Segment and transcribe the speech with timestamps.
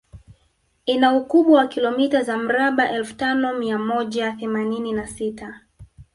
[0.85, 5.61] Ina ukubwa wa kilomita za mraba elfu tano mia moja themanini na sita